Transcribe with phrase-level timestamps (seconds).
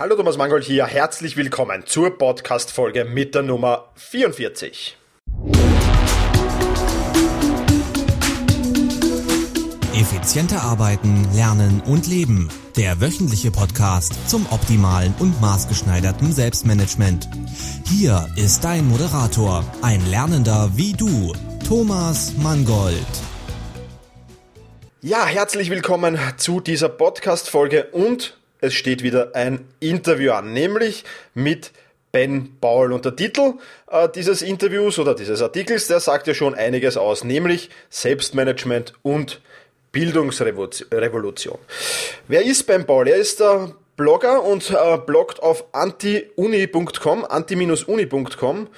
[0.00, 4.96] Hallo Thomas Mangold hier, herzlich willkommen zur Podcast-Folge mit der Nummer 44.
[9.92, 12.48] Effizienter arbeiten, lernen und leben.
[12.78, 17.28] Der wöchentliche Podcast zum optimalen und maßgeschneiderten Selbstmanagement.
[17.86, 21.34] Hier ist dein Moderator, ein Lernender wie du,
[21.68, 22.96] Thomas Mangold.
[25.02, 31.04] Ja, herzlich willkommen zu dieser Podcast-Folge und es steht wieder ein Interview an, nämlich
[31.34, 31.72] mit
[32.12, 32.92] Ben Paul.
[32.92, 33.54] Und der Titel
[33.90, 39.40] äh, dieses Interviews oder dieses Artikels, der sagt ja schon einiges aus, nämlich Selbstmanagement und
[39.92, 41.58] Bildungsrevolution.
[42.28, 43.08] Wer ist Ben Paul?
[43.08, 48.68] Er ist der Blogger und äh, bloggt auf antiuni.com, anti-uni.com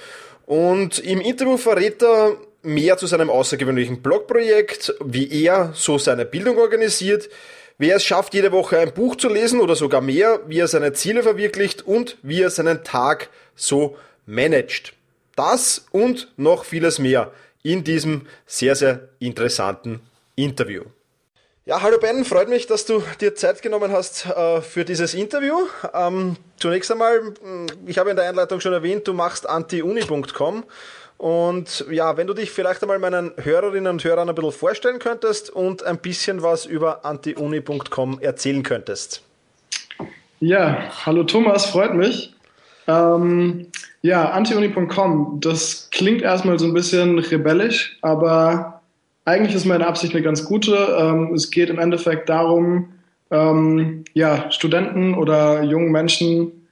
[0.45, 6.57] und im Interview verrät er mehr zu seinem außergewöhnlichen Blogprojekt, wie er so seine Bildung
[6.57, 7.29] organisiert,
[7.77, 10.93] Wer es schafft, jede Woche ein Buch zu lesen oder sogar mehr, wie er seine
[10.93, 14.93] Ziele verwirklicht und wie er seinen Tag so managt.
[15.35, 17.31] Das und noch vieles mehr
[17.63, 20.01] in diesem sehr, sehr interessanten
[20.35, 20.83] Interview.
[21.65, 25.55] Ja, hallo Ben, freut mich, dass du dir Zeit genommen hast äh, für dieses Interview.
[25.93, 27.33] Ähm, zunächst einmal,
[27.85, 30.65] ich habe in der Einleitung schon erwähnt, du machst antiuni.com
[31.23, 35.49] und ja, wenn du dich vielleicht einmal meinen Hörerinnen und Hörern ein bisschen vorstellen könntest
[35.49, 39.21] und ein bisschen was über antiuni.com erzählen könntest.
[40.41, 42.35] Ja, hallo Thomas, freut mich.
[42.89, 43.67] Ähm,
[44.01, 48.81] ja, antiuni.com, das klingt erstmal so ein bisschen rebellisch, aber
[49.23, 50.75] eigentlich ist meine Absicht eine ganz gute.
[50.99, 52.95] Ähm, es geht im Endeffekt darum,
[53.31, 56.67] ähm, ja, Studenten oder jungen Menschen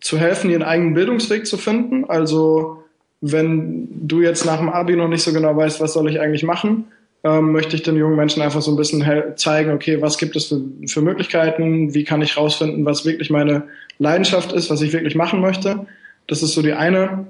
[0.00, 2.06] zu helfen, ihren eigenen Bildungsweg zu finden.
[2.08, 2.81] Also
[3.22, 6.42] wenn du jetzt nach dem Abi noch nicht so genau weißt, was soll ich eigentlich
[6.42, 6.86] machen,
[7.24, 9.04] ähm, möchte ich den jungen Menschen einfach so ein bisschen
[9.36, 13.62] zeigen, okay, was gibt es für, für Möglichkeiten, wie kann ich rausfinden, was wirklich meine
[13.98, 15.86] Leidenschaft ist, was ich wirklich machen möchte.
[16.26, 17.26] Das ist so die eine,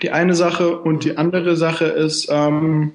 [0.00, 0.78] die eine Sache.
[0.78, 2.92] Und die andere Sache ist, ähm,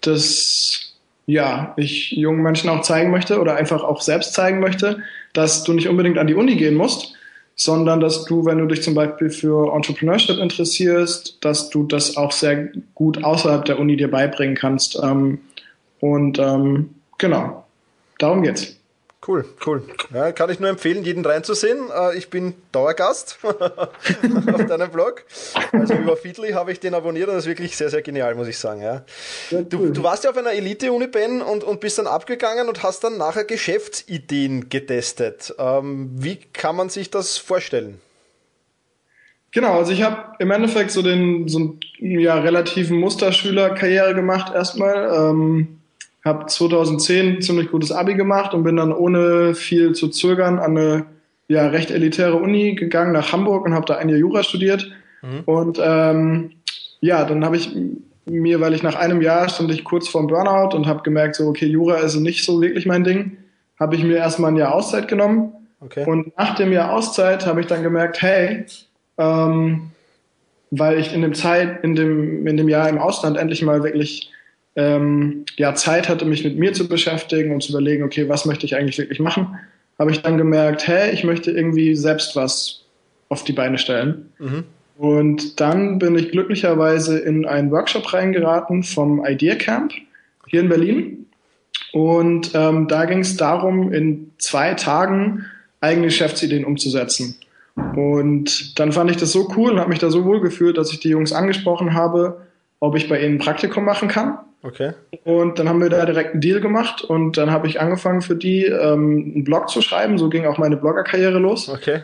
[0.00, 4.98] dass ja, ich jungen Menschen auch zeigen möchte oder einfach auch selbst zeigen möchte,
[5.32, 7.14] dass du nicht unbedingt an die Uni gehen musst,
[7.56, 12.32] sondern dass du, wenn du dich zum Beispiel für Entrepreneurship interessierst, dass du das auch
[12.32, 14.98] sehr gut außerhalb der Uni dir beibringen kannst.
[15.02, 15.40] Ähm,
[16.00, 17.64] und ähm, genau,
[18.18, 18.76] darum geht's.
[19.26, 19.82] Cool, cool.
[20.12, 21.90] Ja, kann ich nur empfehlen, jeden reinzusehen.
[21.90, 25.24] Äh, ich bin Dauergast auf deinem Blog.
[25.72, 28.48] Also über Feedly habe ich den abonniert und das ist wirklich sehr, sehr genial, muss
[28.48, 28.82] ich sagen.
[28.82, 29.02] Ja.
[29.50, 33.02] Du, du warst ja auf einer Elite-Uni, Ben, und, und bist dann abgegangen und hast
[33.02, 35.54] dann nachher Geschäftsideen getestet.
[35.58, 38.00] Ähm, wie kann man sich das vorstellen?
[39.52, 45.30] Genau, also ich habe im Endeffekt so den so ja, relativen Musterschüler-Karriere gemacht erstmal.
[45.30, 45.80] Ähm,
[46.24, 51.06] habe 2010 ziemlich gutes Abi gemacht und bin dann ohne viel zu zögern an eine
[51.48, 54.90] ja, recht elitäre Uni gegangen nach Hamburg und habe da ein Jahr Jura studiert.
[55.22, 55.40] Mhm.
[55.44, 56.52] Und ähm,
[57.00, 57.70] ja, dann habe ich
[58.24, 61.46] mir, weil ich nach einem Jahr stand ich kurz vorm Burnout und habe gemerkt, so
[61.46, 63.36] okay, Jura ist nicht so wirklich mein Ding,
[63.78, 65.52] habe ich mir erstmal ein Jahr Auszeit genommen.
[65.80, 66.04] Okay.
[66.06, 68.64] Und nach dem Jahr Auszeit habe ich dann gemerkt, hey,
[69.18, 69.90] ähm,
[70.70, 74.30] weil ich in dem Zeit, in dem, in dem Jahr im Ausland endlich mal wirklich
[74.76, 78.66] ähm, ja, Zeit hatte, mich mit mir zu beschäftigen und zu überlegen, okay, was möchte
[78.66, 79.58] ich eigentlich wirklich machen,
[79.98, 82.84] habe ich dann gemerkt, hey, ich möchte irgendwie selbst was
[83.28, 84.32] auf die Beine stellen.
[84.38, 84.64] Mhm.
[84.96, 89.92] Und dann bin ich glücklicherweise in einen Workshop reingeraten vom Idea Camp
[90.46, 91.26] hier in Berlin.
[91.92, 95.44] Und ähm, da ging es darum, in zwei Tagen
[95.80, 97.36] eigene Geschäftsideen umzusetzen.
[97.96, 100.92] Und dann fand ich das so cool und habe mich da so wohl gefühlt, dass
[100.92, 102.42] ich die Jungs angesprochen habe,
[102.78, 104.38] ob ich bei ihnen ein Praktikum machen kann.
[104.64, 104.92] Okay.
[105.24, 108.34] Und dann haben wir da direkt einen Deal gemacht und dann habe ich angefangen für
[108.34, 110.16] die ähm, einen Blog zu schreiben.
[110.16, 111.68] So ging auch meine Bloggerkarriere los.
[111.68, 112.00] Okay.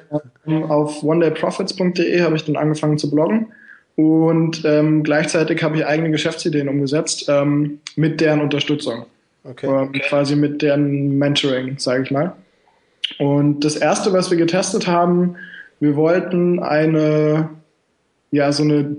[0.47, 3.47] Ähm, auf onedayprofits.de habe ich dann angefangen zu bloggen
[3.97, 9.07] und ähm, gleichzeitig habe ich eigene Geschäftsideen umgesetzt ähm, mit deren Unterstützung.
[9.45, 9.67] Okay.
[9.67, 12.35] Ähm, quasi mit deren Mentoring, sage ich mal.
[13.19, 15.37] Und das erste, was wir getestet haben,
[15.81, 17.49] wir wollten eine,
[18.31, 18.97] ja, so eine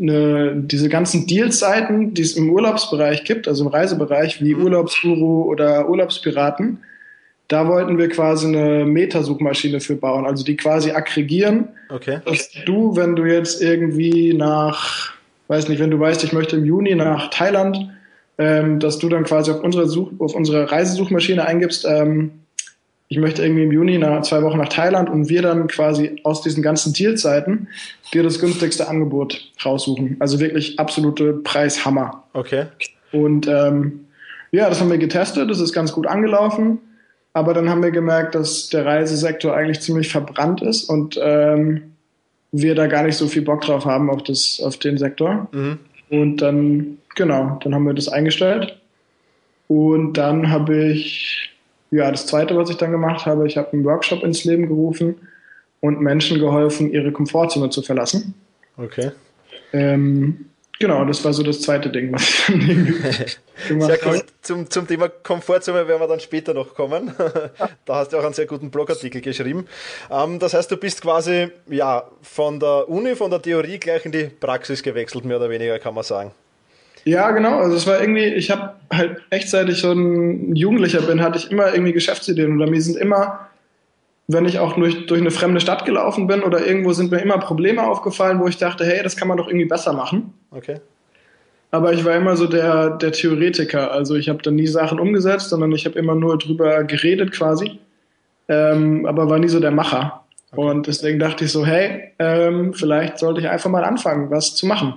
[0.00, 4.64] eine, diese ganzen Deal-Seiten, die es im Urlaubsbereich gibt, also im Reisebereich, wie mhm.
[4.64, 6.78] Urlaubsguru oder Urlaubspiraten,
[7.48, 12.20] da wollten wir quasi eine Metasuchmaschine für bauen, also die quasi aggregieren, okay.
[12.24, 15.12] dass du, wenn du jetzt irgendwie nach,
[15.48, 17.90] weiß nicht, wenn du weißt, ich möchte im Juni nach Thailand,
[18.38, 22.43] ähm, dass du dann quasi auf unsere, Such, auf unsere Reisesuchmaschine eingibst, ähm,
[23.14, 26.42] ich möchte irgendwie im Juni nach zwei Wochen nach Thailand und wir dann quasi aus
[26.42, 27.68] diesen ganzen Dealzeiten
[28.12, 30.16] dir das günstigste Angebot raussuchen.
[30.18, 32.24] Also wirklich absolute Preishammer.
[32.32, 32.64] Okay.
[33.12, 34.06] Und ähm,
[34.50, 36.80] ja, das haben wir getestet, das ist ganz gut angelaufen.
[37.34, 41.94] aber dann haben wir gemerkt, dass der Reisesektor eigentlich ziemlich verbrannt ist und ähm,
[42.50, 45.48] wir da gar nicht so viel Bock drauf haben auf, das, auf den Sektor.
[45.52, 45.78] Mhm.
[46.10, 48.76] Und dann, genau, dann haben wir das eingestellt.
[49.68, 51.53] Und dann habe ich,
[51.94, 55.16] ja, das zweite, was ich dann gemacht habe, ich habe einen Workshop ins Leben gerufen
[55.80, 58.34] und Menschen geholfen, ihre Komfortzone zu verlassen.
[58.76, 59.12] Okay.
[59.72, 60.46] Ähm,
[60.80, 62.58] Genau, das war so das zweite Ding, was ich dann
[63.68, 64.24] gemacht sehr habe.
[64.42, 67.14] Zum, zum Thema Komfortzone werden wir dann später noch kommen.
[67.84, 69.66] da hast du auch einen sehr guten Blogartikel geschrieben.
[70.10, 74.12] Ähm, das heißt, du bist quasi ja, von der Uni, von der Theorie gleich in
[74.12, 76.32] die Praxis gewechselt, mehr oder weniger, kann man sagen.
[77.04, 77.58] Ja, genau.
[77.58, 81.38] Also es war irgendwie, ich habe halt echt, seit ich so ein Jugendlicher bin, hatte
[81.38, 83.48] ich immer irgendwie Geschäftsideen oder mir sind immer
[84.26, 87.38] wenn ich auch durch, durch eine fremde Stadt gelaufen bin oder irgendwo sind mir immer
[87.38, 90.32] Probleme aufgefallen, wo ich dachte, hey, das kann man doch irgendwie besser machen.
[90.50, 90.80] Okay.
[91.70, 93.90] Aber ich war immer so der, der Theoretiker.
[93.90, 97.78] Also ich habe dann nie Sachen umgesetzt, sondern ich habe immer nur drüber geredet quasi.
[98.48, 100.24] Ähm, aber war nie so der Macher.
[100.52, 100.60] Okay.
[100.60, 104.66] Und deswegen dachte ich so, hey, ähm, vielleicht sollte ich einfach mal anfangen, was zu
[104.66, 104.94] machen.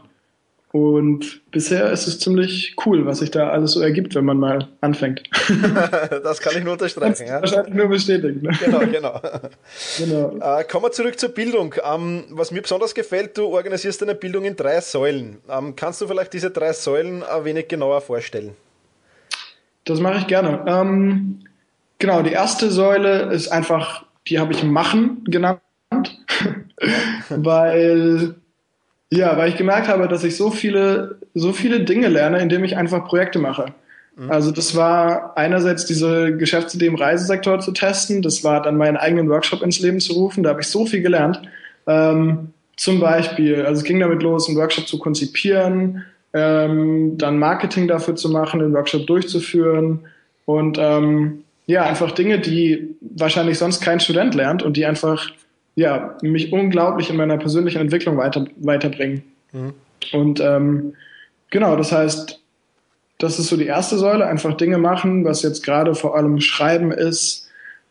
[0.73, 4.67] Und bisher ist es ziemlich cool, was sich da alles so ergibt, wenn man mal
[4.81, 5.23] anfängt.
[6.23, 7.25] das kann ich nur unterstreichen.
[7.25, 7.41] Ja.
[7.41, 8.41] Wahrscheinlich nur bestätigen.
[8.41, 8.51] Ne?
[8.63, 9.21] Genau, genau.
[9.97, 10.37] genau.
[10.41, 11.73] Äh, kommen wir zurück zur Bildung.
[11.83, 15.37] Ähm, was mir besonders gefällt, du organisierst deine Bildung in drei Säulen.
[15.49, 18.51] Ähm, kannst du vielleicht diese drei Säulen ein wenig genauer vorstellen?
[19.85, 20.65] Das mache ich gerne.
[20.67, 21.45] Ähm,
[21.97, 25.61] genau, die erste Säule ist einfach, die habe ich Machen genannt,
[27.29, 28.35] weil
[29.11, 32.75] ja, weil ich gemerkt habe, dass ich so viele, so viele Dinge lerne, indem ich
[32.75, 33.73] einfach Projekte mache.
[34.17, 34.31] Mhm.
[34.31, 39.29] Also das war einerseits diese Geschäftsidee im Reisesektor zu testen, das war dann meinen eigenen
[39.29, 41.41] Workshop ins Leben zu rufen, da habe ich so viel gelernt.
[41.85, 46.03] Ähm, zum Beispiel, also es ging damit los, einen Workshop zu konzipieren,
[46.33, 50.01] ähm, dann Marketing dafür zu machen, den Workshop durchzuführen
[50.45, 55.31] und ähm, ja, einfach Dinge, die wahrscheinlich sonst kein Student lernt und die einfach
[55.77, 59.21] ja, mich unglaublich in meiner persönlichen Entwicklung weiter, weiterbringen.
[59.53, 59.73] Mhm.
[60.11, 60.95] Und ähm,
[61.51, 62.41] genau, das heißt,
[63.19, 66.91] das ist so die erste Säule, einfach Dinge machen, was jetzt gerade vor allem Schreiben
[66.91, 67.47] ist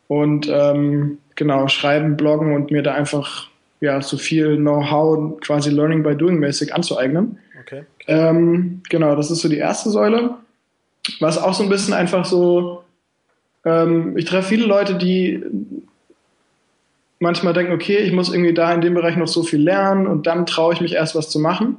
[0.08, 3.48] und ähm, genau, Schreiben, Bloggen und mir da einfach
[3.80, 7.38] ja so viel Know-how quasi Learning by Doing mäßig anzueignen.
[7.60, 7.84] Okay.
[8.08, 10.34] Ähm, genau, das ist so die erste Säule.
[11.20, 12.82] Was auch so ein bisschen einfach so,
[13.64, 15.40] ähm, ich treffe viele Leute, die
[17.18, 20.26] manchmal denken, okay, ich muss irgendwie da in dem Bereich noch so viel lernen und
[20.26, 21.78] dann traue ich mich erst was zu machen.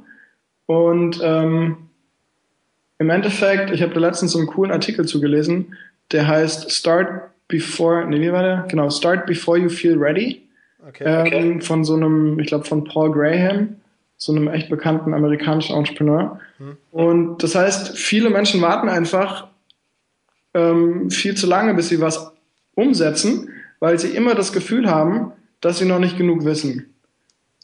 [0.66, 1.76] Und ähm,
[2.98, 5.76] im Endeffekt, ich habe da letztens so einen coolen Artikel zugelesen,
[6.12, 8.66] der heißt Start Before, nee, wie war der?
[8.68, 10.42] Genau, Start Before You Feel Ready.
[10.86, 13.76] Okay, ähm, Von so einem, ich glaube, von Paul Graham,
[14.16, 16.40] so einem echt bekannten amerikanischen Entrepreneur.
[16.58, 16.76] Hm.
[16.90, 19.48] Und das heißt, viele Menschen warten einfach
[20.54, 22.32] ähm, viel zu lange, bis sie was
[22.74, 23.48] umsetzen
[23.80, 26.94] weil sie immer das Gefühl haben, dass sie noch nicht genug wissen.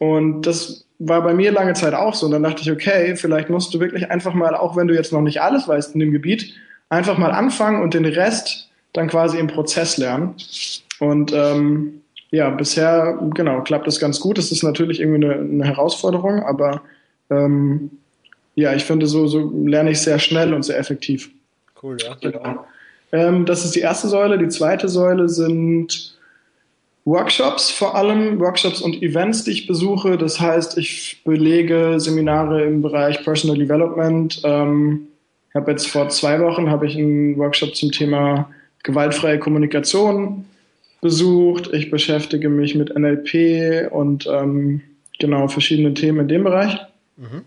[0.01, 2.27] Und das war bei mir lange Zeit auch so.
[2.27, 5.13] Und dann dachte ich, okay, vielleicht musst du wirklich einfach mal, auch wenn du jetzt
[5.13, 6.55] noch nicht alles weißt in dem Gebiet,
[6.89, 10.35] einfach mal anfangen und den Rest dann quasi im Prozess lernen.
[11.01, 12.01] Und ähm,
[12.31, 14.39] ja, bisher, genau, klappt das ganz gut.
[14.39, 16.83] Es ist natürlich irgendwie eine, eine Herausforderung, aber
[17.31, 17.91] ähm,
[18.55, 21.31] ja, ich finde, so, so lerne ich sehr schnell und sehr effektiv.
[21.83, 22.17] Cool, ja.
[22.21, 22.65] Genau.
[23.15, 24.39] Ähm, das ist die erste Säule.
[24.39, 26.17] Die zweite Säule sind
[27.05, 30.19] Workshops, vor allem Workshops und Events, die ich besuche.
[30.19, 34.41] Das heißt, ich belege Seminare im Bereich Personal Development.
[34.43, 35.07] Ähm,
[35.49, 38.51] ich habe jetzt vor zwei Wochen habe ich einen Workshop zum Thema
[38.83, 40.45] gewaltfreie Kommunikation
[41.01, 41.73] besucht.
[41.73, 44.81] Ich beschäftige mich mit NLP und ähm,
[45.21, 46.77] genau verschiedene Themen in dem Bereich.
[47.17, 47.43] Mhm.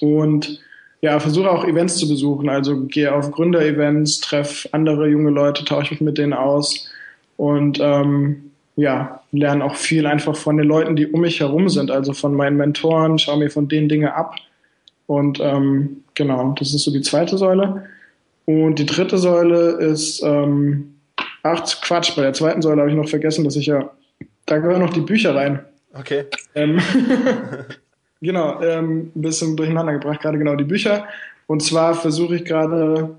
[0.00, 0.60] Und
[1.02, 2.48] ja, versuche auch Events zu besuchen.
[2.48, 6.88] Also gehe auf Gründer-Events, treffe andere junge Leute, tausche mich mit denen aus
[7.36, 11.90] und ähm, ja, lerne auch viel einfach von den Leuten, die um mich herum sind,
[11.90, 14.36] also von meinen Mentoren, schaue mir von denen Dinge ab.
[15.06, 17.84] Und ähm, genau, das ist so die zweite Säule.
[18.46, 20.94] Und die dritte Säule ist, ähm,
[21.42, 23.90] ach Quatsch, bei der zweiten Säule habe ich noch vergessen, dass ich ja,
[24.46, 25.64] da gehören noch die Bücher rein.
[25.92, 26.24] Okay.
[26.54, 26.80] Ähm,
[28.22, 31.06] Genau, ähm, ein bisschen durcheinander gebracht, gerade genau die Bücher.
[31.48, 33.16] Und zwar versuche ich gerade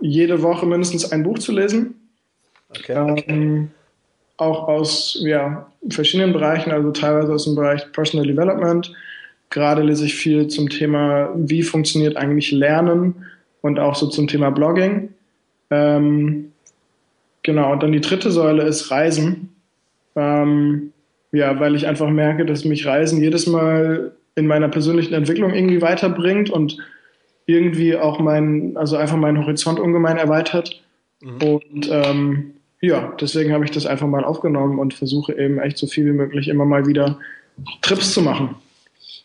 [0.00, 1.94] jede Woche mindestens ein Buch zu lesen.
[2.70, 2.98] Okay.
[2.98, 3.24] okay.
[3.28, 3.70] Ähm,
[4.38, 8.92] auch aus ja, verschiedenen Bereichen, also teilweise aus dem Bereich Personal Development.
[9.50, 13.26] Gerade lese ich viel zum Thema, wie funktioniert eigentlich Lernen
[13.60, 15.10] und auch so zum Thema Blogging.
[15.70, 16.50] Ähm,
[17.44, 19.50] genau, und dann die dritte Säule ist Reisen.
[20.16, 20.92] Ähm,
[21.30, 25.82] ja, weil ich einfach merke, dass mich Reisen jedes Mal in meiner persönlichen Entwicklung irgendwie
[25.82, 26.78] weiterbringt und
[27.46, 30.82] irgendwie auch mein, also einfach meinen Horizont ungemein erweitert.
[31.20, 31.42] Mhm.
[31.42, 35.86] Und ähm, ja, deswegen habe ich das einfach mal aufgenommen und versuche eben echt so
[35.86, 37.18] viel wie möglich immer mal wieder
[37.82, 38.54] Trips zu machen.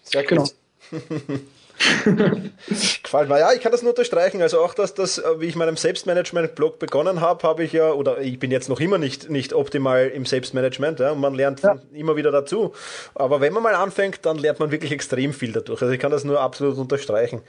[0.03, 0.24] Sehr.
[0.24, 0.45] Genau.
[3.03, 3.39] Gefällt mir.
[3.39, 4.41] Ja, ich kann das nur unterstreichen.
[4.41, 8.20] Also auch, dass das, äh, wie ich meinem Selbstmanagement-Blog begonnen habe, habe ich ja, oder
[8.20, 11.00] ich bin jetzt noch immer nicht, nicht optimal im Selbstmanagement.
[11.00, 11.77] Ja, man lernt ja.
[11.94, 12.74] immer wieder dazu.
[13.13, 15.82] Aber wenn man mal anfängt, dann lernt man wirklich extrem viel dadurch.
[15.82, 17.41] Also ich kann das nur absolut unterstreichen.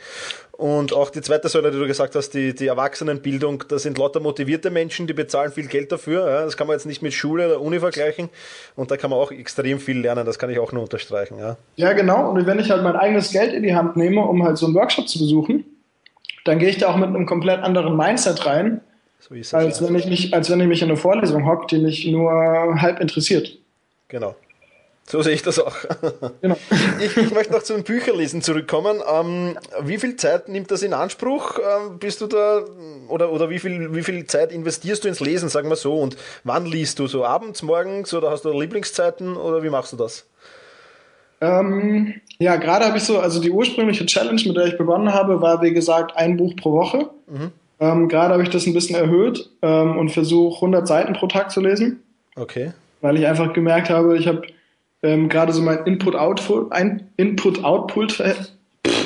[0.53, 4.21] Und auch die zweite Säule, die du gesagt hast, die, die Erwachsenenbildung, das sind lauter
[4.21, 6.31] motivierte Menschen, die bezahlen viel Geld dafür.
[6.31, 6.45] Ja.
[6.45, 8.31] Das kann man jetzt nicht mit Schule oder Uni vergleichen.
[8.75, 10.25] Und da kann man auch extrem viel lernen.
[10.25, 11.39] Das kann ich auch nur unterstreichen.
[11.39, 12.31] Ja, ja genau.
[12.31, 14.75] Und wenn ich halt mein eigenes Geld in die Hand nehme, um halt so einen
[14.75, 15.65] Workshop zu besuchen,
[16.45, 18.81] dann gehe ich da auch mit einem komplett anderen Mindset rein,
[19.19, 19.89] so als, ja.
[19.89, 22.31] wenn ich mich, als wenn ich mich in eine Vorlesung hocke, die mich nur
[22.81, 23.59] halb interessiert.
[24.09, 24.37] Genau.
[25.09, 25.75] So sehe ich das auch.
[26.43, 26.57] Genau.
[27.01, 29.01] Ich, ich, möchte noch zum Bücherlesen zurückkommen.
[29.09, 31.59] Ähm, wie viel Zeit nimmt das in Anspruch?
[31.59, 32.65] Ähm, bist du da
[33.09, 35.97] oder, oder wie, viel, wie viel Zeit investierst du ins Lesen, sagen wir so?
[35.97, 37.07] Und wann liest du?
[37.07, 40.27] So abends, morgens oder hast du Lieblingszeiten oder wie machst du das?
[41.41, 45.41] Ähm, ja, gerade habe ich so, also die ursprüngliche Challenge, mit der ich begonnen habe,
[45.41, 47.11] war wie gesagt ein Buch pro Woche.
[47.29, 47.53] Mhm.
[47.79, 51.51] Ähm, gerade habe ich das ein bisschen erhöht ähm, und versuche 100 Seiten pro Tag
[51.51, 52.03] zu lesen.
[52.37, 52.73] Okay.
[53.01, 54.43] Weil ich einfach gemerkt habe, ich habe
[55.03, 58.23] ähm, gerade so mein Input-Output, ein Input-Output,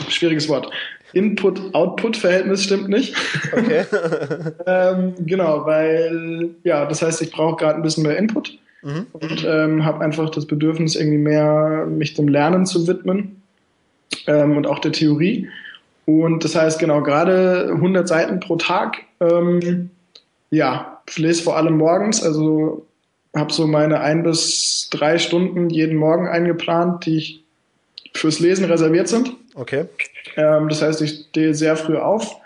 [0.09, 0.71] schwieriges Wort.
[1.13, 3.17] Input-Output-Verhältnis stimmt nicht.
[3.53, 3.85] Okay.
[4.67, 9.07] ähm, genau, weil, ja, das heißt, ich brauche gerade ein bisschen mehr Input mhm.
[9.13, 13.43] und ähm, habe einfach das Bedürfnis, irgendwie mehr mich dem Lernen zu widmen
[14.27, 15.49] ähm, und auch der Theorie.
[16.07, 19.91] Und das heißt, genau, gerade 100 Seiten pro Tag, ähm,
[20.51, 22.87] ja, ich lese vor allem morgens, also
[23.37, 27.45] habe so meine ein bis drei Stunden jeden Morgen eingeplant, die ich
[28.13, 29.37] fürs Lesen reserviert sind.
[29.55, 29.85] Okay.
[30.37, 32.37] Ähm, das heißt, ich stehe sehr früh auf,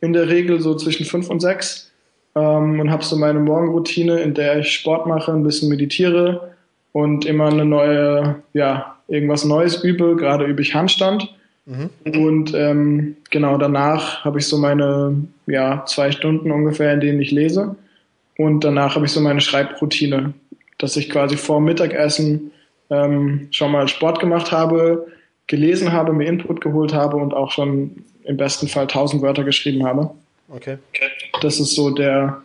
[0.00, 1.92] in der Regel so zwischen fünf und sechs
[2.34, 6.54] ähm, und habe so meine Morgenroutine, in der ich Sport mache, ein bisschen meditiere
[6.92, 10.16] und immer eine neue, ja, irgendwas Neues übe.
[10.16, 11.34] Gerade übe ich Handstand.
[11.66, 11.90] Mhm.
[12.04, 17.30] Und ähm, genau danach habe ich so meine ja, zwei Stunden ungefähr, in denen ich
[17.30, 17.76] lese.
[18.36, 20.34] Und danach habe ich so meine Schreibroutine,
[20.78, 22.50] dass ich quasi vor Mittagessen
[22.90, 25.06] ähm, schon mal Sport gemacht habe,
[25.46, 29.84] gelesen habe, mir Input geholt habe und auch schon im besten Fall 1000 Wörter geschrieben
[29.86, 30.10] habe.
[30.54, 30.78] Okay.
[31.40, 32.42] Das ist so der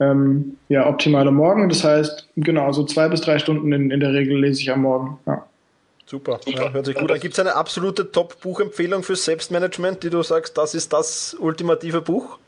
[0.00, 1.68] ähm, ja, optimale Morgen.
[1.68, 4.82] Das heißt, genau, so zwei bis drei Stunden in, in der Regel lese ich am
[4.82, 5.18] Morgen.
[5.26, 5.44] Ja.
[6.06, 7.20] Super, ja, hört sich gut an.
[7.20, 12.38] Gibt es eine absolute Top-Buchempfehlung für Selbstmanagement, die du sagst, das ist das ultimative Buch?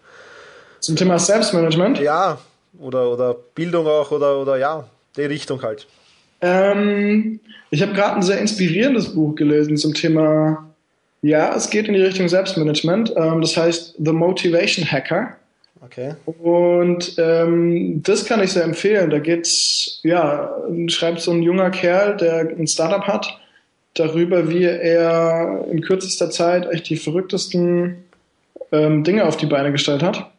[0.79, 1.99] Zum Thema Selbstmanagement?
[2.01, 2.39] Ja,
[2.79, 5.87] oder, oder Bildung auch, oder, oder ja, die Richtung halt.
[6.41, 7.41] Ähm,
[7.71, 10.70] ich habe gerade ein sehr inspirierendes Buch gelesen zum Thema
[11.23, 13.15] ja, es geht in die Richtung Selbstmanagement.
[13.17, 15.37] Ähm, das heißt The Motivation Hacker.
[15.83, 16.15] Okay.
[16.27, 19.11] Und ähm, das kann ich sehr empfehlen.
[19.11, 20.55] Da geht's, ja,
[20.89, 23.39] schreibt so ein junger Kerl, der ein Startup hat,
[23.95, 28.05] darüber, wie er in kürzester Zeit echt die verrücktesten
[28.73, 30.31] ähm, Dinge auf die Beine gestellt hat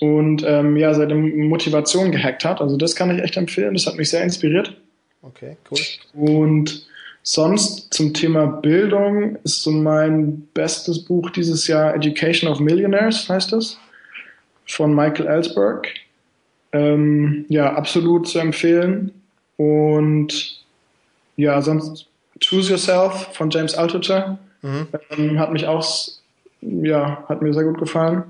[0.00, 2.60] und ähm, ja, seine Motivation gehackt hat.
[2.60, 3.74] Also das kann ich echt empfehlen.
[3.74, 4.74] Das hat mich sehr inspiriert.
[5.22, 5.78] Okay, cool.
[6.14, 6.86] Und
[7.22, 13.52] Sonst zum Thema Bildung ist so mein bestes Buch dieses Jahr Education of Millionaires, heißt
[13.52, 13.78] es,
[14.66, 15.88] von Michael Ellsberg.
[16.72, 19.12] Ähm, ja, absolut zu empfehlen.
[19.56, 20.64] Und
[21.36, 22.06] ja, sonst
[22.42, 24.86] Choose Yourself von James Altucher mhm.
[25.10, 25.86] ähm, hat mich auch,
[26.62, 28.22] ja, hat mir sehr gut gefallen.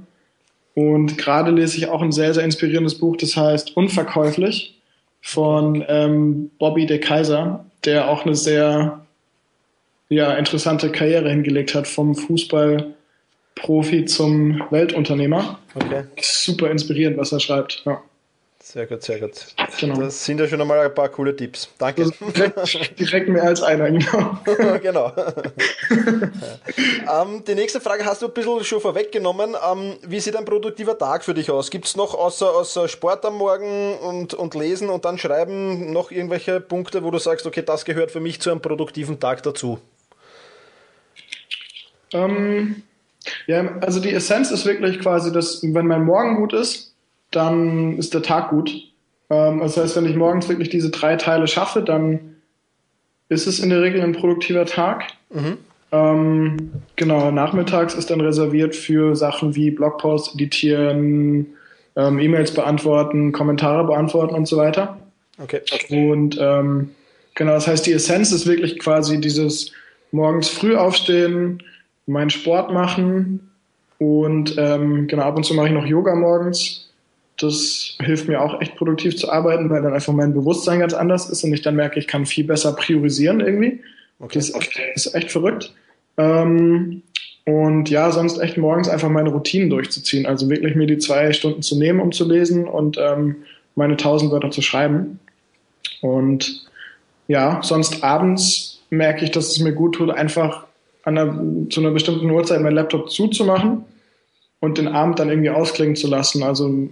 [0.74, 4.80] Und gerade lese ich auch ein sehr, sehr inspirierendes Buch, das heißt Unverkäuflich
[5.20, 9.06] von ähm, Bobby de Kaiser der auch eine sehr
[10.08, 15.58] ja, interessante Karriere hingelegt hat, vom Fußballprofi zum Weltunternehmer.
[15.74, 16.04] Okay.
[16.20, 17.82] Super inspirierend, was er schreibt.
[17.86, 18.02] Ja.
[18.62, 19.46] Sehr gut, sehr gut.
[19.80, 20.02] Genau.
[20.02, 21.70] Das sind ja schon einmal ein paar coole Tipps.
[21.78, 22.10] Danke.
[22.36, 22.68] Direkt,
[23.00, 24.38] direkt mehr als einer, genau.
[24.82, 25.12] genau.
[25.88, 29.56] ähm, die nächste Frage hast du ein bisschen schon vorweggenommen.
[29.66, 31.70] Ähm, wie sieht ein produktiver Tag für dich aus?
[31.70, 36.10] Gibt es noch außer, außer Sport am Morgen und, und Lesen und dann Schreiben noch
[36.10, 39.78] irgendwelche Punkte, wo du sagst, okay, das gehört für mich zu einem produktiven Tag dazu?
[42.12, 42.82] Ähm,
[43.46, 46.89] ja, also die Essenz ist wirklich quasi, dass wenn mein Morgen gut ist,
[47.30, 48.72] dann ist der Tag gut.
[49.30, 52.36] Ähm, das heißt, wenn ich morgens wirklich diese drei Teile schaffe, dann
[53.28, 55.04] ist es in der Regel ein produktiver Tag.
[55.32, 55.58] Mhm.
[55.92, 61.46] Ähm, genau, nachmittags ist dann reserviert für Sachen wie Blogposts editieren,
[61.96, 64.98] ähm, E-Mails beantworten, Kommentare beantworten und so weiter.
[65.38, 65.60] Okay.
[65.88, 66.90] Und ähm,
[67.34, 69.72] genau, das heißt, die Essenz ist wirklich quasi dieses
[70.12, 71.62] morgens früh aufstehen,
[72.06, 73.50] meinen Sport machen
[73.98, 76.89] und ähm, genau, ab und zu mache ich noch Yoga morgens
[77.40, 81.28] das hilft mir auch echt produktiv zu arbeiten, weil dann einfach mein Bewusstsein ganz anders
[81.28, 83.80] ist und ich dann merke, ich kann viel besser priorisieren irgendwie.
[84.18, 84.38] Okay.
[84.38, 85.74] Das ist echt, verrückt.
[86.18, 87.02] Ähm,
[87.46, 90.26] und ja, sonst echt morgens einfach meine Routinen durchzuziehen.
[90.26, 93.36] Also wirklich mir die zwei Stunden zu nehmen, um zu lesen und ähm,
[93.74, 95.18] meine tausend Wörter zu schreiben.
[96.02, 96.66] Und
[97.28, 100.66] ja, sonst abends merke ich, dass es mir gut tut, einfach
[101.04, 101.34] einer,
[101.70, 103.84] zu einer bestimmten Uhrzeit meinen Laptop zuzumachen
[104.60, 106.42] und den Abend dann irgendwie ausklingen zu lassen.
[106.42, 106.88] Also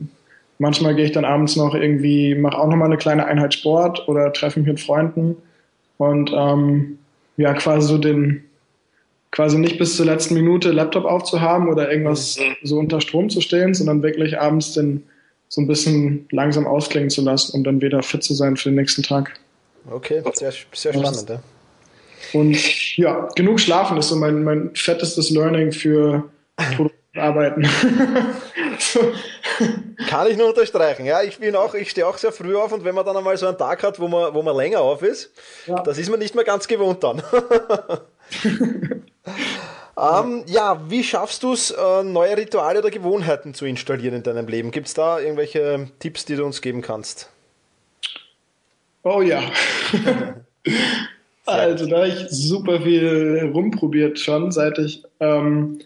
[0.58, 4.32] manchmal gehe ich dann abends noch irgendwie, mache auch nochmal eine kleine Einheit Sport oder
[4.32, 5.36] treffe mich mit Freunden
[5.96, 6.98] und ähm,
[7.36, 8.44] ja, quasi so den,
[9.30, 12.56] quasi nicht bis zur letzten Minute Laptop aufzuhaben oder irgendwas mhm.
[12.62, 15.04] so unter Strom zu stehen, sondern wirklich abends den
[15.48, 18.76] so ein bisschen langsam ausklingen zu lassen, um dann wieder fit zu sein für den
[18.76, 19.38] nächsten Tag.
[19.90, 21.30] Okay, sehr, sehr spannend.
[21.30, 21.42] Ja.
[22.34, 26.24] Und ja, genug schlafen ist so mein, mein fettestes Learning für
[27.16, 27.66] Arbeiten.
[30.08, 31.04] Kann ich nur unterstreichen.
[31.04, 33.36] Ja, ich bin auch, ich stehe auch sehr früh auf und wenn man dann einmal
[33.36, 35.32] so einen Tag hat, wo man, wo man länger auf ist,
[35.66, 35.82] ja.
[35.82, 37.22] das ist man nicht mehr ganz gewohnt dann.
[39.98, 44.46] ähm, ja, wie schaffst du es, äh, neue Rituale oder Gewohnheiten zu installieren in deinem
[44.46, 44.70] Leben?
[44.70, 47.30] Gibt es da irgendwelche Tipps, die du uns geben kannst?
[49.02, 49.42] Oh ja.
[51.46, 55.80] also da ich super viel rumprobiert schon, seit ich ähm,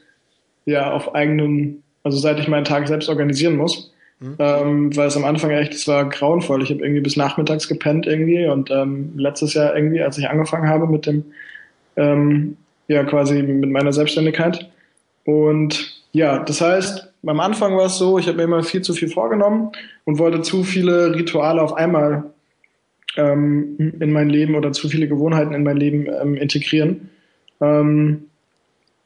[0.65, 3.93] ja auf eigenen, also seit ich meinen Tag selbst organisieren muss.
[4.21, 4.37] Mhm.
[4.39, 6.63] Ähm, weil es am Anfang echt, es war grauenvoll.
[6.63, 10.69] Ich habe irgendwie bis nachmittags gepennt irgendwie und ähm, letztes Jahr irgendwie, als ich angefangen
[10.69, 11.25] habe mit dem,
[11.97, 12.57] ähm,
[12.87, 14.71] ja quasi mit meiner Selbstständigkeit.
[15.25, 18.95] Und ja, das heißt, am Anfang war es so, ich habe mir immer viel zu
[18.95, 19.73] viel vorgenommen
[20.05, 22.25] und wollte zu viele Rituale auf einmal
[23.17, 27.11] ähm, in mein Leben oder zu viele Gewohnheiten in mein Leben ähm, integrieren.
[27.61, 28.25] Ähm,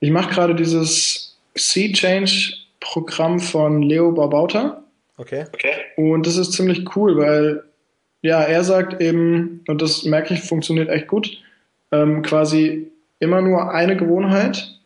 [0.00, 2.54] ich mache gerade dieses Sea Change
[2.86, 4.82] Programm von Leo Barbauta.
[5.18, 5.44] Okay.
[5.52, 5.72] okay.
[5.96, 7.64] Und das ist ziemlich cool, weil
[8.22, 11.38] ja, er sagt eben, und das merke ich, funktioniert echt gut,
[11.90, 14.78] ähm, quasi immer nur eine Gewohnheit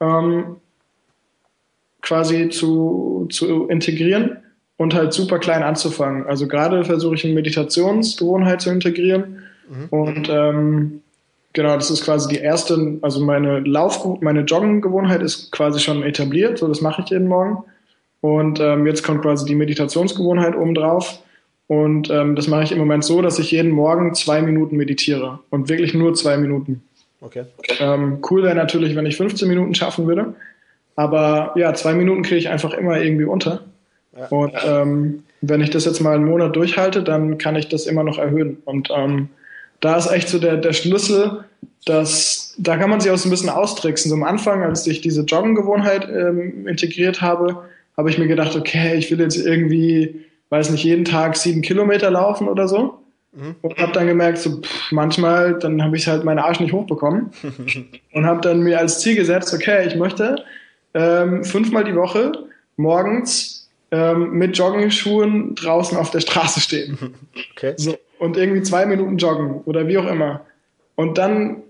[0.00, 0.56] ähm,
[2.02, 4.38] quasi zu, zu integrieren
[4.76, 6.26] und halt super klein anzufangen.
[6.26, 9.86] Also gerade versuche ich eine Meditationsgewohnheit zu integrieren mhm.
[9.90, 11.02] und ähm,
[11.54, 16.58] genau, das ist quasi die erste, also meine Lauf, meine Joggen-Gewohnheit ist quasi schon etabliert,
[16.58, 17.64] so das mache ich jeden Morgen
[18.20, 21.20] und ähm, jetzt kommt quasi die Meditationsgewohnheit oben drauf
[21.66, 25.38] und ähm, das mache ich im Moment so, dass ich jeden Morgen zwei Minuten meditiere
[25.48, 26.82] und wirklich nur zwei Minuten.
[27.22, 27.44] Okay.
[27.80, 30.34] Ähm, cool wäre natürlich, wenn ich 15 Minuten schaffen würde,
[30.94, 33.62] aber ja, zwei Minuten kriege ich einfach immer irgendwie unter.
[34.30, 38.04] Und ähm, wenn ich das jetzt mal einen Monat durchhalte, dann kann ich das immer
[38.04, 38.58] noch erhöhen.
[38.64, 39.28] Und ähm,
[39.84, 41.44] da ist echt so der, der Schlüssel,
[41.84, 44.08] dass da kann man sich auch so ein bisschen austricksen.
[44.08, 47.64] So am Anfang, als ich diese Joggen-Gewohnheit ähm, integriert habe,
[47.96, 52.10] habe ich mir gedacht, okay, ich will jetzt irgendwie, weiß nicht, jeden Tag sieben Kilometer
[52.10, 52.98] laufen oder so.
[53.32, 53.56] Mhm.
[53.60, 57.30] Und habe dann gemerkt, so pff, manchmal, dann habe ich halt meinen Arsch nicht hochbekommen
[58.12, 60.44] und habe dann mir als Ziel gesetzt, okay, ich möchte
[60.94, 62.32] ähm, fünfmal die Woche
[62.76, 66.98] morgens ähm, mit Jogging-Schuhen draußen auf der Straße stehen.
[67.56, 67.74] Okay.
[67.76, 70.46] So, und irgendwie zwei Minuten joggen oder wie auch immer.
[70.94, 71.62] Und dann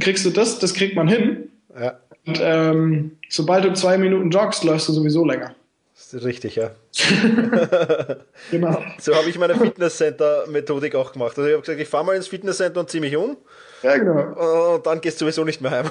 [0.00, 1.50] kriegst du das, das kriegt man hin.
[1.78, 1.98] Ja.
[2.26, 5.54] Und ähm, sobald du zwei Minuten joggst, läufst du sowieso länger.
[6.12, 6.70] Richtig, ja.
[8.50, 8.82] genau.
[8.98, 11.36] So habe ich meine Fitnesscenter-Methodik auch gemacht.
[11.36, 13.36] Also ich habe gesagt, ich fahre mal ins Fitnesscenter und ziehe mich um.
[13.82, 14.76] Ja, genau.
[14.76, 15.86] Und dann gehst du sowieso nicht mehr heim.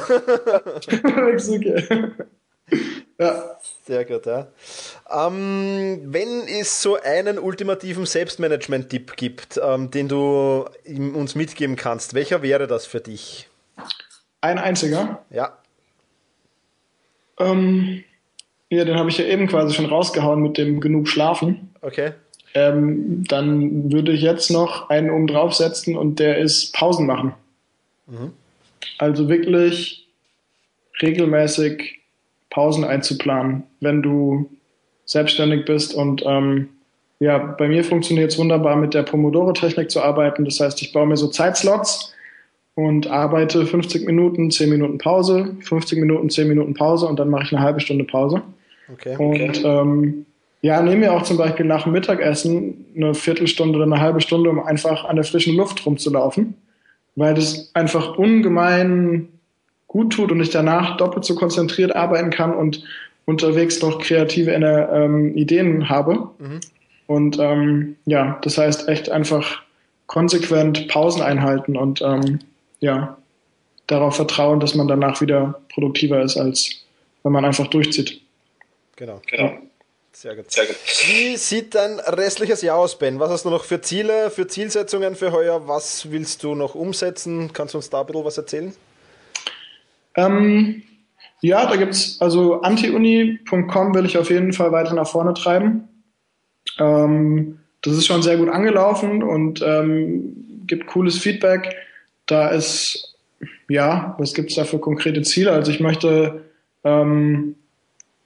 [1.46, 2.12] okay.
[3.20, 3.58] Ja.
[3.86, 4.48] Sehr gut, ja.
[5.10, 12.42] Ähm, wenn es so einen ultimativen Selbstmanagement-Tipp gibt, ähm, den du uns mitgeben kannst, welcher
[12.42, 13.48] wäre das für dich?
[14.42, 15.26] Ein einziger?
[15.30, 15.58] Ja.
[17.40, 18.04] Ähm,
[18.70, 21.74] ja, den habe ich ja eben quasi schon rausgehauen mit dem genug Schlafen.
[21.82, 22.12] Okay.
[22.54, 27.34] Ähm, dann würde ich jetzt noch einen oben draufsetzen und der ist Pausen machen.
[28.08, 28.34] Mhm.
[28.98, 30.08] Also wirklich
[31.02, 32.00] regelmäßig
[32.50, 34.50] Pausen einzuplanen, wenn du
[35.06, 35.94] selbstständig bist.
[35.94, 36.70] Und ähm,
[37.20, 40.46] ja, bei mir funktioniert es wunderbar, mit der Pomodoro-Technik zu arbeiten.
[40.46, 42.14] Das heißt, ich baue mir so Zeitslots
[42.76, 47.44] und arbeite 50 Minuten, 10 Minuten Pause, 50 Minuten, 10 Minuten Pause und dann mache
[47.46, 48.44] ich eine halbe Stunde Pause.
[48.94, 49.16] Okay.
[49.18, 50.26] Und ähm,
[50.62, 54.50] ja, nehme mir auch zum Beispiel nach dem Mittagessen eine Viertelstunde oder eine halbe Stunde,
[54.50, 56.56] um einfach an der frischen Luft rumzulaufen,
[57.16, 59.30] weil das einfach ungemein
[59.88, 62.84] gut tut und ich danach doppelt so konzentriert arbeiten kann und
[63.26, 66.30] unterwegs noch kreative ähm, Ideen habe.
[66.40, 66.60] Mhm.
[67.08, 69.62] Und ähm, ja, das heißt echt einfach
[70.08, 72.40] konsequent Pausen einhalten und ähm,
[72.80, 73.18] ja,
[73.88, 76.84] darauf vertrauen, dass man danach wieder produktiver ist, als
[77.24, 78.22] wenn man einfach durchzieht.
[78.96, 79.22] Genau.
[79.30, 79.58] genau.
[80.12, 80.52] Sehr gut.
[80.52, 80.76] Sehr gut.
[81.06, 83.20] Wie sieht dein restliches Jahr aus, Ben?
[83.20, 85.68] Was hast du noch für Ziele, für Zielsetzungen für heuer?
[85.68, 87.54] Was willst du noch umsetzen?
[87.54, 88.74] Kannst du uns da ein bisschen was erzählen?
[90.18, 90.84] Ähm,
[91.42, 95.88] ja, da gibt es, also antiuni.com will ich auf jeden Fall weiter nach vorne treiben.
[96.80, 101.76] Ähm, das ist schon sehr gut angelaufen und ähm, gibt cooles Feedback.
[102.26, 103.16] Da ist,
[103.70, 105.52] ja, was gibt es da für konkrete Ziele?
[105.52, 106.44] Also ich möchte
[106.84, 107.56] ähm,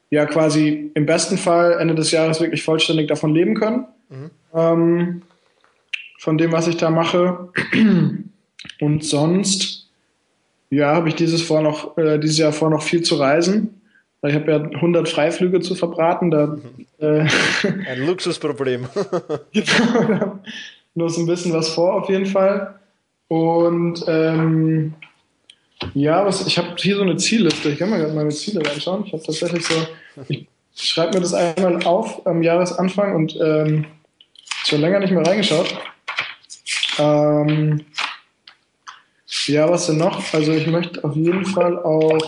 [0.09, 3.85] ja quasi im besten Fall Ende des Jahres wirklich vollständig davon leben können.
[4.09, 4.31] Mhm.
[4.53, 5.21] Ähm,
[6.17, 7.49] von dem, was ich da mache.
[8.79, 9.80] Und sonst,
[10.71, 13.81] ja, habe ich dieses, vor noch, äh, dieses Jahr vor, noch viel zu reisen.
[14.23, 16.31] Ich habe ja 100 Freiflüge zu verbraten.
[16.31, 16.85] Da, mhm.
[16.99, 17.27] äh,
[17.89, 18.87] Ein Luxusproblem.
[19.53, 20.39] genau,
[20.95, 22.79] nur so ein bisschen was vor auf jeden Fall.
[23.27, 24.93] Und ähm,
[25.93, 27.69] ja, was, ich habe hier so eine Zielliste.
[27.69, 29.05] Ich kann mal gerade meine Ziele reinschauen.
[29.05, 29.75] Ich habe tatsächlich so,
[30.27, 33.85] ich schreibe mir das einmal auf am Jahresanfang und ähm,
[34.65, 35.75] schon länger nicht mehr reingeschaut.
[36.99, 37.85] Ähm,
[39.51, 40.33] ja, was denn noch?
[40.33, 42.19] Also ich möchte auf jeden Fall auch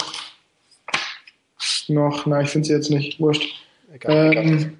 [1.87, 3.43] noch, na, ich finde sie jetzt nicht, wurscht.
[3.93, 4.77] Egal, ähm,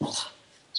[0.00, 0.30] was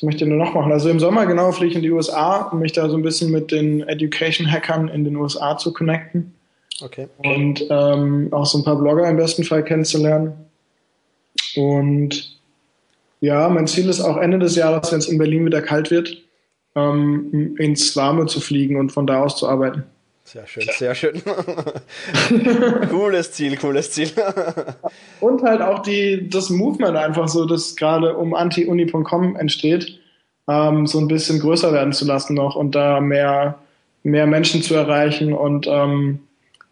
[0.01, 0.71] möchte ich nur noch machen?
[0.71, 3.31] Also im Sommer genau fliege ich in die USA, um mich da so ein bisschen
[3.31, 6.33] mit den Education-Hackern in den USA zu connecten.
[6.81, 7.07] Okay.
[7.17, 10.33] Und ähm, auch so ein paar Blogger im besten Fall kennenzulernen.
[11.55, 12.39] Und
[13.19, 16.17] ja, mein Ziel ist auch Ende des Jahres, wenn es in Berlin wieder kalt wird,
[16.75, 19.83] ähm, ins Warme zu fliegen und von da aus zu arbeiten.
[20.31, 21.21] Sehr schön, sehr schön.
[22.89, 24.11] cooles Ziel, cooles Ziel.
[25.19, 29.99] und halt auch die, das Movement einfach so, das gerade um antiuni.com entsteht,
[30.47, 33.59] ähm, so ein bisschen größer werden zu lassen noch und da mehr,
[34.03, 36.21] mehr Menschen zu erreichen und ähm,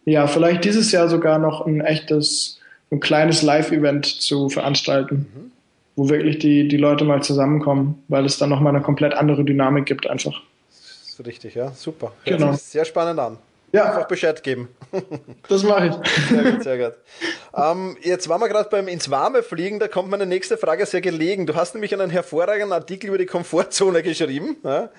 [0.05, 5.51] ja, vielleicht dieses Jahr sogar noch ein echtes, ein kleines Live-Event zu veranstalten, mhm.
[5.97, 9.85] wo wirklich die, die Leute mal zusammenkommen, weil es dann nochmal eine komplett andere Dynamik
[9.85, 10.41] gibt einfach.
[11.25, 12.13] Richtig, ja, super.
[12.23, 12.53] Hört genau.
[12.53, 13.37] sehr spannend an.
[13.71, 13.85] Ja.
[13.85, 14.69] Einfach Bescheid geben.
[15.47, 16.29] Das mache ich.
[16.29, 16.93] Sehr gut, sehr gut.
[17.55, 21.01] Ähm, jetzt waren wir gerade beim ins Warme fliegen, da kommt meine nächste Frage sehr
[21.01, 21.47] gelegen.
[21.47, 24.57] Du hast nämlich einen hervorragenden Artikel über die Komfortzone geschrieben.
[24.63, 24.89] Ja?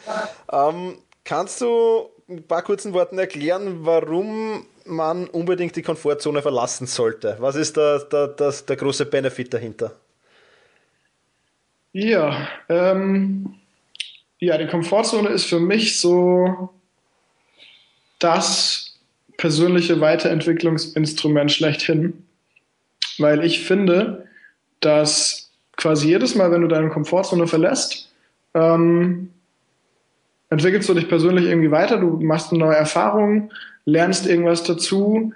[0.52, 7.36] Ähm, kannst du ein paar kurzen Worten erklären, warum man unbedingt die Komfortzone verlassen sollte?
[7.38, 9.92] Was ist der, der, der, der große Benefit dahinter?
[11.92, 13.54] Ja, ähm,
[14.38, 16.70] ja, die Komfortzone ist für mich so
[18.20, 18.98] das
[19.36, 22.24] persönliche Weiterentwicklungsinstrument schlechthin,
[23.18, 24.26] weil ich finde,
[24.80, 28.12] dass quasi jedes Mal, wenn du deine Komfortzone verlässt,
[28.54, 29.30] ähm,
[30.50, 33.50] entwickelst du dich persönlich irgendwie weiter, du machst eine neue Erfahrung,
[33.84, 35.32] lernst irgendwas dazu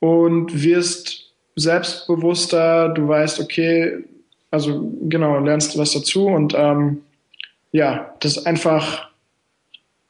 [0.00, 4.04] und wirst selbstbewusster, du weißt, okay,
[4.50, 7.02] also genau, lernst was dazu und ähm,
[7.72, 9.08] ja, das ist einfach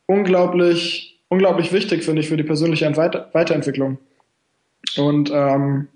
[0.07, 3.99] unglaublich, unglaublich wichtig, finde ich, für die persönliche Weiter Weiterentwicklung.
[4.97, 5.89] Und ähm,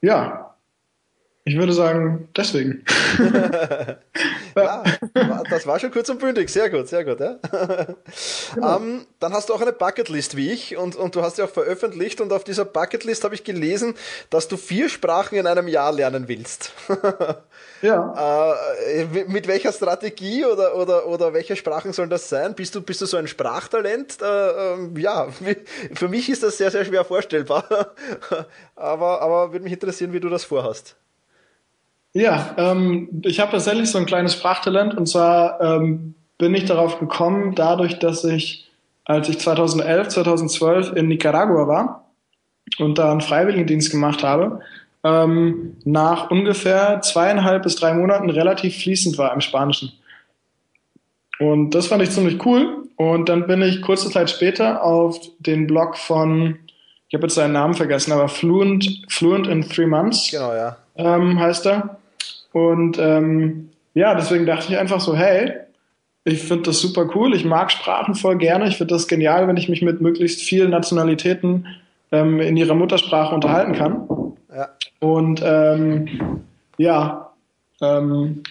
[0.00, 0.47] ja,
[1.48, 2.84] ich würde sagen, deswegen.
[4.56, 4.84] ja,
[5.48, 6.50] das war schon kurz und bündig.
[6.50, 7.20] Sehr gut, sehr gut.
[7.20, 7.38] Ja.
[8.54, 8.76] Genau.
[8.76, 11.42] Um, ähm, dann hast du auch eine Bucketlist wie ich und, und du hast sie
[11.42, 13.94] auch veröffentlicht und auf dieser Bucketlist habe ich gelesen,
[14.30, 16.72] dass du vier Sprachen in einem Jahr lernen willst.
[17.82, 18.54] ja.
[18.54, 22.54] Uh, mit welcher Strategie oder, oder, oder welche Sprachen sollen das sein?
[22.54, 24.18] Bist du, bist du so ein Sprachtalent?
[24.22, 25.28] Uh, ja,
[25.94, 27.92] für mich ist das sehr, sehr schwer vorstellbar.
[28.76, 30.96] aber, aber würde mich interessieren, wie du das vorhast.
[32.18, 36.98] Ja, ähm, ich habe tatsächlich so ein kleines Sprachtalent und zwar ähm, bin ich darauf
[36.98, 38.68] gekommen, dadurch, dass ich,
[39.04, 42.10] als ich 2011, 2012 in Nicaragua war
[42.80, 44.60] und da einen Freiwilligendienst gemacht habe,
[45.04, 49.92] ähm, nach ungefähr zweieinhalb bis drei Monaten relativ fließend war im Spanischen.
[51.38, 52.88] Und das fand ich ziemlich cool.
[52.96, 56.58] Und dann bin ich kurze Zeit später auf den Blog von,
[57.06, 60.32] ich habe jetzt seinen Namen vergessen, aber Fluent, Fluent in Three Months.
[60.32, 60.78] Genau, ja.
[60.96, 61.98] Ähm, heißt er.
[62.58, 65.52] Und ähm, ja, deswegen dachte ich einfach so, hey,
[66.24, 69.56] ich finde das super cool, ich mag Sprachen voll gerne, ich finde das genial, wenn
[69.56, 71.66] ich mich mit möglichst vielen Nationalitäten
[72.10, 74.08] ähm, in ihrer Muttersprache unterhalten kann.
[74.54, 74.68] Ja.
[75.00, 76.42] Und ähm,
[76.78, 77.30] ja,
[77.80, 78.42] ähm,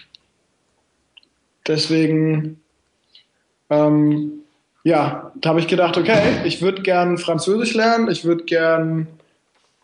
[1.66, 2.60] deswegen,
[3.68, 4.32] ähm,
[4.84, 9.06] ja, da habe ich gedacht, okay, ich würde gern Französisch lernen, ich würde gern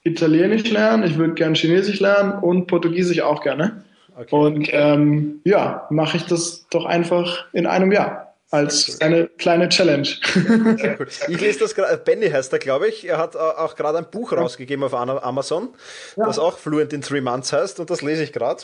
[0.02, 3.84] Italienisch lernen, ich würde gern Chinesisch lernen und Portugiesisch auch gerne.
[4.16, 4.34] Okay.
[4.34, 10.06] Und ähm, ja, mache ich das doch einfach in einem Jahr als eine kleine Challenge.
[10.06, 11.08] Sehr cool.
[11.28, 13.08] Ich lese das gerade, Benny heißt er, glaube ich.
[13.08, 15.70] Er hat auch gerade ein Buch rausgegeben auf Amazon,
[16.16, 16.26] ja.
[16.26, 18.62] das auch Fluent in Three Months heißt und das lese ich gerade.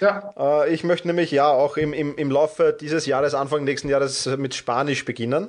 [0.00, 0.32] Ja.
[0.38, 4.26] Äh, ich möchte nämlich ja auch im, im, im Laufe dieses Jahres, Anfang nächsten Jahres
[4.26, 5.48] mit Spanisch beginnen.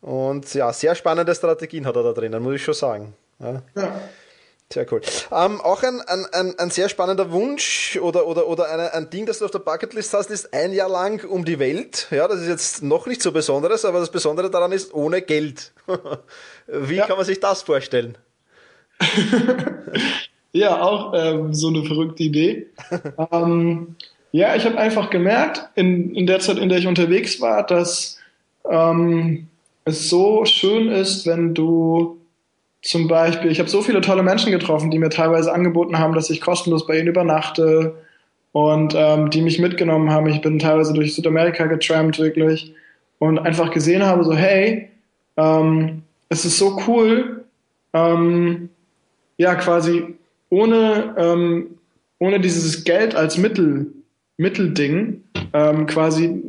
[0.00, 3.14] Und ja, sehr spannende Strategien hat er da drinnen, muss ich schon sagen.
[3.40, 3.62] Ja.
[3.76, 4.00] ja.
[4.70, 5.00] Sehr cool.
[5.32, 9.38] Ähm, auch ein, ein, ein sehr spannender Wunsch oder, oder, oder eine, ein Ding, das
[9.38, 12.06] du auf der Bucketlist hast, ist ein Jahr lang um die Welt.
[12.10, 15.72] Ja, das ist jetzt noch nicht so Besonderes, aber das Besondere daran ist ohne Geld.
[16.66, 17.06] Wie ja.
[17.06, 18.18] kann man sich das vorstellen?
[20.52, 22.66] ja, auch ähm, so eine verrückte Idee.
[23.32, 23.96] ähm,
[24.32, 28.18] ja, ich habe einfach gemerkt, in, in der Zeit, in der ich unterwegs war, dass
[28.68, 29.48] ähm,
[29.86, 32.17] es so schön ist, wenn du
[32.88, 36.30] zum Beispiel, ich habe so viele tolle Menschen getroffen, die mir teilweise angeboten haben, dass
[36.30, 37.94] ich kostenlos bei ihnen übernachte
[38.52, 40.26] und ähm, die mich mitgenommen haben.
[40.28, 42.72] Ich bin teilweise durch Südamerika getrampt, wirklich,
[43.18, 44.88] und einfach gesehen habe, so, hey,
[45.36, 47.44] ähm, es ist so cool,
[47.92, 48.70] ähm,
[49.36, 50.14] ja, quasi
[50.48, 51.66] ohne, ähm,
[52.20, 53.92] ohne dieses Geld als Mittel,
[54.38, 55.22] Mittelding,
[55.52, 56.42] ähm, quasi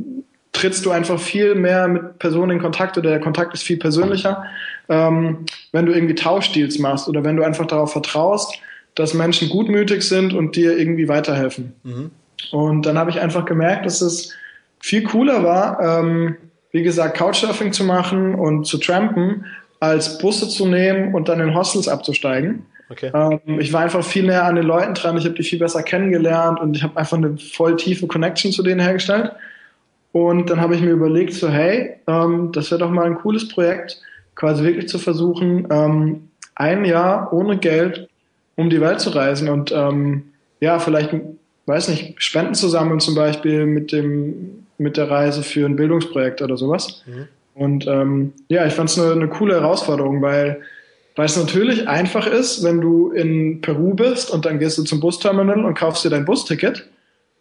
[0.54, 4.46] trittst du einfach viel mehr mit Personen in Kontakt oder der Kontakt ist viel persönlicher,
[4.90, 8.60] ähm, wenn du irgendwie Tauschdeals machst oder wenn du einfach darauf vertraust,
[8.96, 11.74] dass Menschen gutmütig sind und dir irgendwie weiterhelfen.
[11.84, 12.12] Mhm.
[12.52, 14.34] Und dann habe ich einfach gemerkt, dass es
[14.80, 16.36] viel cooler war, ähm,
[16.72, 19.46] wie gesagt, Couchsurfing zu machen und zu trampen,
[19.80, 22.66] als Busse zu nehmen und dann in Hostels abzusteigen.
[22.90, 23.12] Okay.
[23.14, 25.84] Ähm, ich war einfach viel näher an den Leuten dran, ich habe die viel besser
[25.84, 29.32] kennengelernt und ich habe einfach eine voll tiefe Connection zu denen hergestellt.
[30.12, 33.48] Und dann habe ich mir überlegt, so hey, ähm, das wäre doch mal ein cooles
[33.48, 34.02] Projekt,
[34.40, 38.08] quasi wirklich zu versuchen, ähm, ein Jahr ohne Geld
[38.56, 40.24] um die Welt zu reisen und ähm,
[40.60, 41.14] ja, vielleicht,
[41.66, 46.42] weiß nicht, Spenden zu sammeln zum Beispiel mit dem mit der Reise für ein Bildungsprojekt
[46.42, 47.04] oder sowas.
[47.06, 47.28] Mhm.
[47.54, 50.62] Und ähm, ja, ich fand es eine, eine coole Herausforderung, weil
[51.16, 55.02] weil es natürlich einfach ist, wenn du in Peru bist und dann gehst du zum
[55.02, 56.88] Busterminal und kaufst dir dein Busticket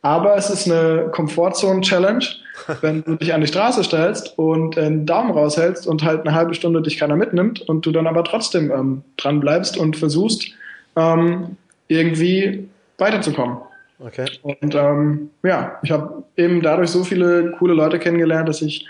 [0.02, 2.24] aber es ist eine Komfortzone-Challenge,
[2.80, 6.54] wenn du dich an die Straße stellst und einen Daumen raushältst und halt eine halbe
[6.54, 10.52] Stunde dich keiner mitnimmt und du dann aber trotzdem ähm, dran bleibst und versuchst,
[10.96, 11.56] ähm,
[11.88, 13.58] irgendwie weiterzukommen.
[14.00, 14.26] Okay.
[14.42, 18.86] Und ähm, ja, ich habe eben dadurch so viele coole Leute kennengelernt, dass ich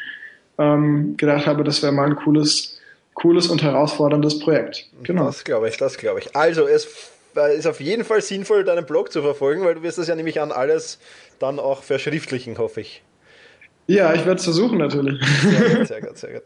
[0.58, 2.78] ähm, gedacht habe, das wäre mal ein cooles,
[3.14, 4.86] cooles und herausforderndes Projekt.
[5.04, 5.24] Genau.
[5.26, 6.36] Das glaube ich, das glaube ich.
[6.36, 7.12] Also es
[7.46, 10.40] ist auf jeden Fall sinnvoll, deinen Blog zu verfolgen, weil du wirst das ja nämlich
[10.40, 10.98] an alles
[11.38, 13.02] dann auch verschriftlichen, hoffe ich.
[13.90, 15.18] Ja, ich werde es versuchen natürlich.
[15.24, 16.42] Sehr gut, sehr gut, sehr gut.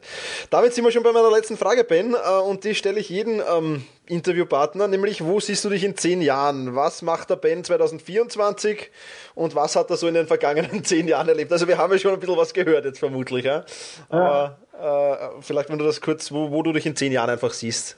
[0.51, 3.43] Damit sind wir schon bei meiner letzten Frage, Ben, äh, und die stelle ich jedem
[3.53, 6.77] ähm, Interviewpartner, nämlich wo siehst du dich in zehn Jahren?
[6.77, 8.93] Was macht der Ben 2024
[9.35, 11.51] und was hat er so in den vergangenen zehn Jahren erlebt?
[11.51, 13.65] Also wir haben ja schon ein bisschen was gehört jetzt vermutlich, ja?
[14.09, 15.15] aber ja.
[15.15, 17.97] Äh, vielleicht wenn du das kurz, wo, wo du dich in zehn Jahren einfach siehst.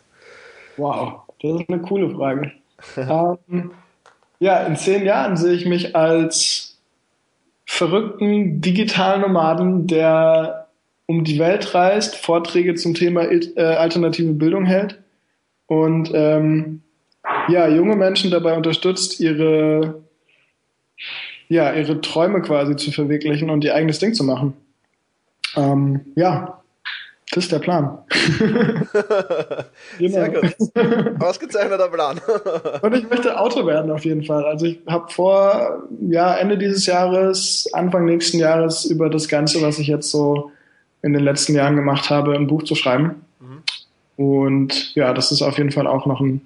[0.79, 2.51] Wow, das ist eine coole Frage
[2.97, 3.71] ähm,
[4.39, 6.79] ja, in zehn Jahren sehe ich mich als
[7.65, 10.69] verrückten digitalen Nomaden, der
[11.07, 15.01] um die Welt reist, Vorträge zum Thema äh, alternative Bildung hält
[15.67, 16.83] und ähm,
[17.49, 20.03] ja, junge Menschen dabei unterstützt, ihre,
[21.49, 24.55] ja, ihre Träume quasi zu verwirklichen und ihr eigenes Ding zu machen.
[25.57, 26.63] Ähm, ja,
[27.35, 27.99] das ist der Plan.
[29.99, 30.09] genau.
[30.09, 30.55] Sehr gut.
[31.21, 32.21] Ausgezeichneter Plan.
[32.83, 34.45] Und ich möchte Autor werden auf jeden Fall.
[34.45, 39.81] Also ich habe vor, ja, Ende dieses Jahres, Anfang nächsten Jahres über das Ganze, was
[39.81, 40.53] ich jetzt so
[41.03, 43.25] in den letzten Jahren gemacht habe, ein Buch zu schreiben.
[43.41, 44.25] Mhm.
[44.25, 46.41] Und ja, das ist auf jeden Fall auch noch ein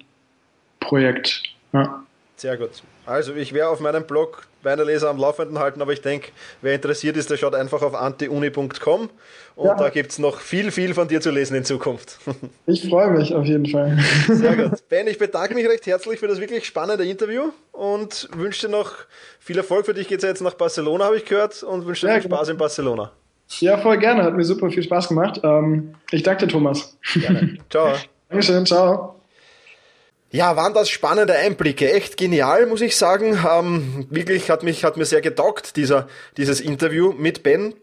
[0.79, 1.43] Projekt.
[1.71, 2.03] Ja.
[2.39, 2.69] Sehr gut.
[3.05, 6.29] Also ich werde auf meinem Blog meine Leser am Laufenden halten, aber ich denke,
[6.61, 9.09] wer interessiert ist, der schaut einfach auf antiuni.com
[9.55, 9.75] und ja.
[9.75, 12.17] da gibt es noch viel, viel von dir zu lesen in Zukunft.
[12.65, 13.97] Ich freue mich auf jeden Fall.
[14.27, 14.79] Sehr gut.
[14.89, 18.93] Ben, ich bedanke mich recht herzlich für das wirklich spannende Interview und wünsche dir noch
[19.39, 19.85] viel Erfolg.
[19.85, 22.21] Für dich geht es ja jetzt nach Barcelona, habe ich gehört, und wünsche dir ja,
[22.21, 23.11] viel Spaß in Barcelona.
[23.59, 24.23] Ja, voll gerne.
[24.23, 25.41] Hat mir super viel Spaß gemacht.
[25.43, 26.97] Ähm, ich danke dir, Thomas.
[27.15, 27.57] Gerne.
[27.69, 27.93] Ciao.
[28.29, 28.65] Dankeschön.
[28.65, 29.18] Ciao.
[30.31, 31.91] Ja, waren das spannende Einblicke.
[31.91, 33.37] Echt genial, muss ich sagen.
[33.49, 37.73] Ähm, wirklich hat mich, hat mir sehr getaugt, dieser, dieses Interview mit Ben.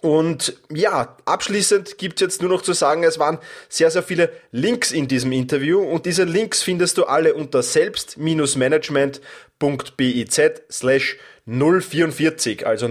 [0.00, 4.92] Und ja, abschließend gibt's jetzt nur noch zu sagen, es waren sehr, sehr viele Links
[4.92, 12.88] in diesem Interview und diese Links findest du alle unter selbst-management.biz slash 044, also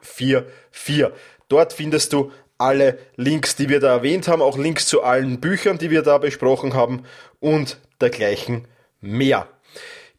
[0.00, 1.06] 044.
[1.48, 5.78] Dort findest du alle Links, die wir da erwähnt haben, auch Links zu allen Büchern,
[5.78, 7.04] die wir da besprochen haben
[7.38, 8.66] und dergleichen
[9.00, 9.48] mehr.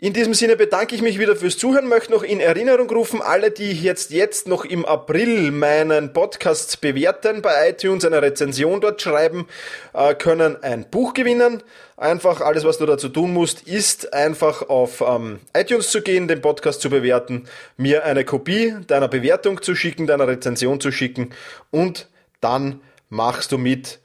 [0.01, 3.51] In diesem Sinne bedanke ich mich wieder fürs Zuhören, möchte noch in Erinnerung rufen, alle,
[3.51, 9.45] die jetzt, jetzt noch im April meinen Podcast bewerten, bei iTunes eine Rezension dort schreiben,
[9.93, 11.63] äh, können ein Buch gewinnen.
[11.97, 16.39] Einfach alles, was du dazu tun musst, ist einfach auf ähm, iTunes zu gehen, den
[16.39, 21.31] Podcast zu bewerten, mir eine Kopie deiner Bewertung zu schicken, deiner Rezension zu schicken
[21.71, 22.07] und
[22.39, 23.99] dann machst du mit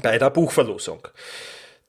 [0.00, 1.06] bei der Buchverlosung.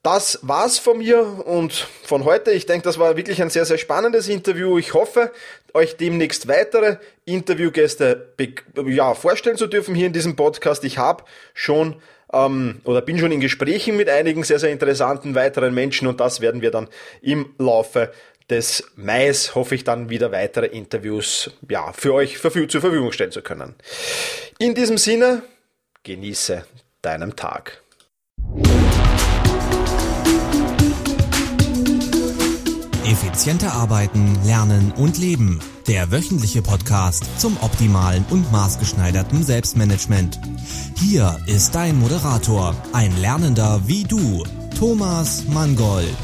[0.04, 2.52] Das war's von mir und von heute.
[2.52, 4.78] Ich denke, das war wirklich ein sehr, sehr spannendes Interview.
[4.78, 5.32] Ich hoffe,
[5.74, 8.34] euch demnächst weitere Interviewgäste
[8.86, 10.84] ja, vorstellen zu dürfen hier in diesem Podcast.
[10.84, 15.74] Ich habe schon ähm, oder bin schon in Gesprächen mit einigen sehr, sehr interessanten weiteren
[15.74, 16.88] Menschen und das werden wir dann
[17.22, 18.12] im Laufe
[18.50, 23.42] des Mais hoffe ich dann wieder weitere Interviews ja, für euch zur Verfügung stellen zu
[23.42, 23.76] können.
[24.58, 25.44] In diesem Sinne,
[26.04, 26.66] genieße
[27.02, 27.82] deinen Tag.
[33.08, 35.62] Effizienter arbeiten, lernen und leben.
[35.88, 40.38] Der wöchentliche Podcast zum optimalen und maßgeschneiderten Selbstmanagement.
[41.00, 44.43] Hier ist dein Moderator, ein Lernender wie du,
[44.78, 46.17] Thomas Mangold.